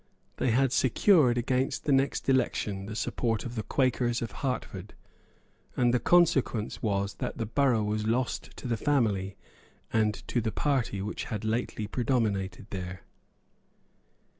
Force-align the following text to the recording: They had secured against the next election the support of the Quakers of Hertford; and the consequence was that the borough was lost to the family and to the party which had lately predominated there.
They 0.37 0.49
had 0.49 0.71
secured 0.73 1.37
against 1.37 1.83
the 1.83 1.91
next 1.91 2.27
election 2.27 2.87
the 2.87 2.95
support 2.95 3.45
of 3.45 3.53
the 3.53 3.61
Quakers 3.61 4.23
of 4.23 4.31
Hertford; 4.31 4.95
and 5.77 5.93
the 5.93 5.99
consequence 5.99 6.81
was 6.81 7.13
that 7.19 7.37
the 7.37 7.45
borough 7.45 7.83
was 7.83 8.07
lost 8.07 8.57
to 8.57 8.67
the 8.67 8.77
family 8.77 9.37
and 9.93 10.15
to 10.27 10.41
the 10.41 10.51
party 10.51 11.03
which 11.03 11.25
had 11.25 11.45
lately 11.45 11.85
predominated 11.85 12.65
there. 12.71 13.03